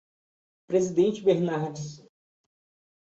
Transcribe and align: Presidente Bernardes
Presidente 0.65 1.21
Bernardes 1.21 2.03